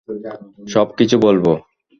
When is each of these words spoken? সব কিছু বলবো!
সব 0.67 0.87
কিছু 0.97 1.15
বলবো! 1.19 1.51